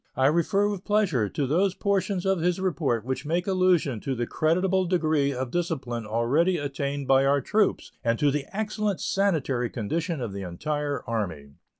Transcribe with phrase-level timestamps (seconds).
[0.17, 4.25] I refer with pleasure to those portions of his report which make allusion to the
[4.25, 10.19] creditable degree of discipline already attained by our troops and to the excellent sanitary condition
[10.19, 11.51] of the entire Army.